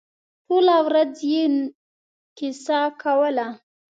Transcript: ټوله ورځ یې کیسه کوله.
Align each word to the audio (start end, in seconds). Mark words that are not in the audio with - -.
ټوله 0.45 0.77
ورځ 0.87 1.15
یې 1.31 1.43
کیسه 2.37 2.79
کوله. 3.01 3.47